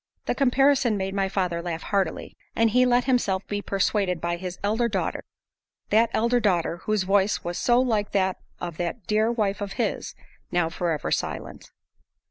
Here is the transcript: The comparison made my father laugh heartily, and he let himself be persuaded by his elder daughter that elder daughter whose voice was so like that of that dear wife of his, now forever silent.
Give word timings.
The 0.25 0.33
comparison 0.33 0.97
made 0.97 1.13
my 1.13 1.29
father 1.29 1.61
laugh 1.61 1.83
heartily, 1.83 2.35
and 2.55 2.71
he 2.71 2.87
let 2.87 3.03
himself 3.03 3.45
be 3.45 3.61
persuaded 3.61 4.19
by 4.19 4.37
his 4.37 4.57
elder 4.63 4.89
daughter 4.89 5.23
that 5.91 6.09
elder 6.11 6.39
daughter 6.39 6.77
whose 6.77 7.03
voice 7.03 7.43
was 7.43 7.59
so 7.59 7.79
like 7.79 8.11
that 8.11 8.37
of 8.59 8.77
that 8.77 9.05
dear 9.05 9.31
wife 9.31 9.61
of 9.61 9.73
his, 9.73 10.15
now 10.51 10.69
forever 10.69 11.11
silent. 11.11 11.69